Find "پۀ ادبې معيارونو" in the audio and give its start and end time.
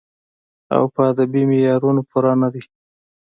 0.93-2.01